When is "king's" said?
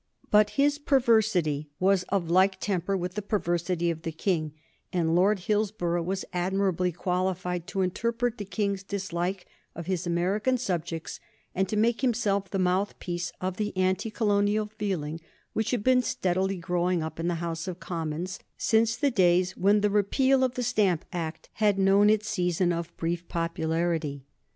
8.45-8.81